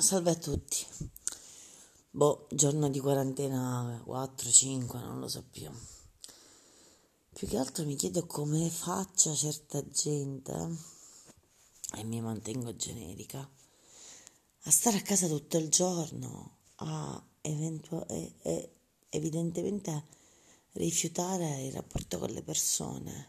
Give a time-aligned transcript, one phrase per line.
[0.00, 0.86] Salve a tutti.
[2.10, 5.70] Boh, giorno di quarantena 4, 5, non lo so più.
[7.34, 10.74] Più che altro mi chiedo come faccia certa gente,
[11.98, 13.46] e mi mantengo generica,
[14.62, 18.72] a stare a casa tutto il giorno, a eventu- e, e,
[19.10, 20.06] evidentemente
[20.72, 23.28] rifiutare il rapporto con le persone.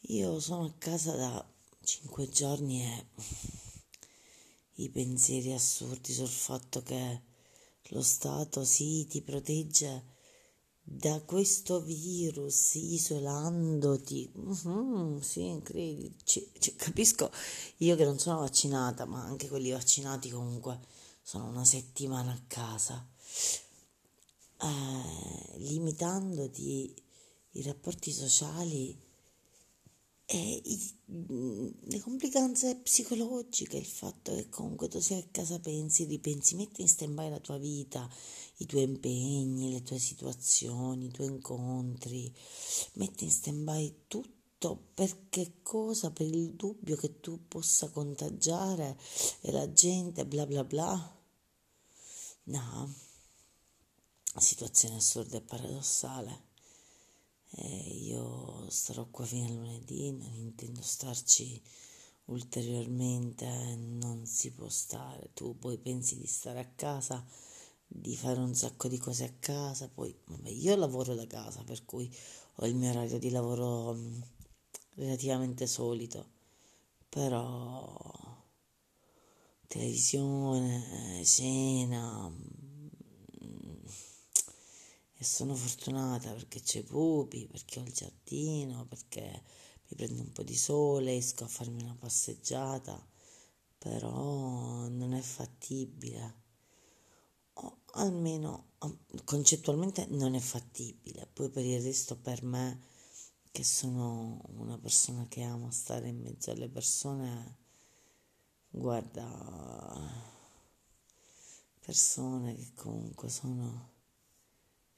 [0.00, 1.52] Io sono a casa da
[1.82, 3.06] 5 giorni e
[4.76, 7.22] i pensieri assurdi sul fatto che
[7.88, 10.12] lo Stato sì ti protegge
[10.82, 14.30] da questo virus isolandoti.
[14.36, 17.30] Mm-hmm, sì, credi, c- c- capisco
[17.78, 20.78] io che non sono vaccinata, ma anche quelli vaccinati comunque
[21.22, 23.06] sono una settimana a casa.
[24.60, 26.94] Eh, limitandoti
[27.52, 29.03] i rapporti sociali
[30.26, 36.04] e i, mm, le complicanze psicologiche, il fatto che comunque tu sia a casa pensi,
[36.04, 38.08] ripensi, metti in stand-by la tua vita,
[38.58, 42.32] i tuoi impegni, le tue situazioni, i tuoi incontri,
[42.94, 46.10] metti in stand-by tutto per che cosa?
[46.10, 48.98] Per il dubbio che tu possa contagiare
[49.42, 51.18] e la gente bla bla bla.
[52.44, 52.94] No,
[54.40, 56.52] situazione assurda e paradossale.
[58.74, 61.62] Starò qua fino a lunedì, non intendo starci
[62.24, 65.30] ulteriormente, non si può stare.
[65.32, 67.24] Tu poi pensi di stare a casa,
[67.86, 71.84] di fare un sacco di cose a casa, poi vabbè, io lavoro da casa, per
[71.84, 72.12] cui
[72.56, 74.20] ho il mio orario di lavoro mm,
[74.96, 76.28] relativamente solito,
[77.08, 78.42] però
[79.68, 82.28] televisione, cena,
[85.24, 89.42] e sono fortunata perché c'è i pupi, perché ho il giardino, perché
[89.88, 93.02] mi prendo un po' di sole, esco a farmi una passeggiata,
[93.78, 96.42] però non è fattibile.
[97.54, 98.72] O almeno
[99.24, 101.26] concettualmente non è fattibile.
[101.32, 102.82] Poi per il resto per me,
[103.50, 107.56] che sono una persona che ama stare in mezzo alle persone,
[108.68, 109.96] guarda,
[111.80, 113.93] persone che comunque sono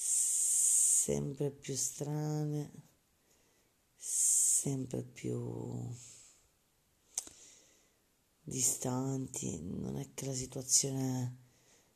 [0.00, 2.70] sempre più strane,
[3.96, 5.92] sempre più
[8.42, 9.60] distanti.
[9.60, 11.36] Non è che la situazione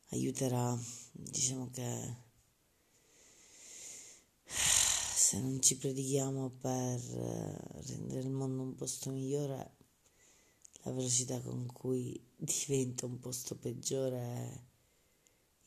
[0.08, 0.76] aiuterà,
[1.12, 2.16] diciamo che
[4.44, 9.76] se non ci predichiamo per rendere il mondo un posto migliore,
[10.82, 14.60] la velocità con cui diventa un posto peggiore è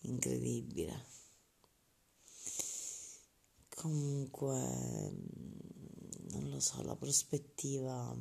[0.08, 1.24] incredibile.
[3.86, 4.58] Comunque,
[6.32, 8.18] non lo so, la prospettiva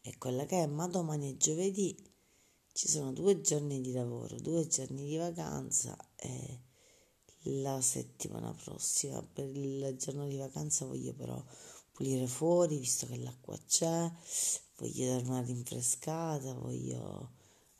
[0.00, 1.96] è quella che è, ma domani è giovedì,
[2.72, 6.60] ci sono due giorni di lavoro, due giorni di vacanza e
[7.62, 9.20] la settimana prossima.
[9.20, 11.44] Per il giorno di vacanza voglio però
[11.90, 14.12] pulire fuori, visto che l'acqua c'è,
[14.76, 17.32] voglio dare una rinfrescata, voglio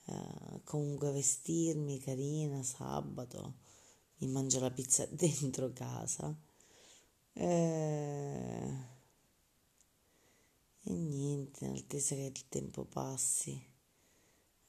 [0.07, 3.69] eh, comunque vestirmi carina sabato
[4.21, 6.35] mi mangio la pizza dentro casa.
[7.33, 8.89] E, eh,
[10.83, 13.69] e niente, in attesa che il tempo passi.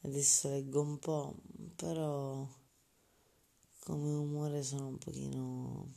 [0.03, 1.35] Adesso leggo un po',
[1.75, 2.47] però
[3.83, 5.91] come umore sono un pochino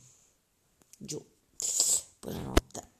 [0.97, 1.23] giù.
[2.19, 2.94] Buonanotte.